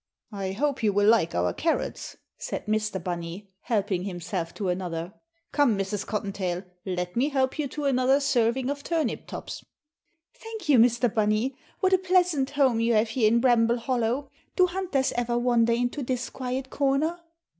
"I 0.31 0.53
hope 0.53 0.81
you 0.81 0.91
will 0.93 1.07
like 1.07 1.35
our 1.35 1.53
carrots," 1.53 2.17
said 2.35 2.65
Mr. 2.65 2.97
Bunny, 3.03 3.51
helping 3.59 4.05
himself 4.05 4.51
to 4.55 4.69
another. 4.69 5.13
"Come, 5.51 5.77
Mrs. 5.77 6.07
Cottontail, 6.07 6.63
let 6.87 7.15
me 7.15 7.29
help 7.29 7.59
you 7.59 7.67
to 7.67 7.85
another 7.85 8.19
serving 8.19 8.71
of 8.71 8.83
turnip 8.83 9.27
tops." 9.27 9.63
"Thank 10.33 10.67
you, 10.67 10.79
Mr. 10.79 11.13
Bunny. 11.13 11.55
What 11.81 11.93
a 11.93 11.99
pleasant 11.99 12.49
home 12.49 12.79
you 12.79 12.95
have 12.95 13.09
here 13.09 13.27
in 13.27 13.41
Bramble 13.41 13.77
Hollow. 13.77 14.27
Do 14.55 14.65
hunters 14.65 15.11
ever 15.11 15.37
wander 15.37 15.73
into 15.73 16.01
this 16.01 16.31
quiet 16.31 16.71
corner?" 16.71 17.19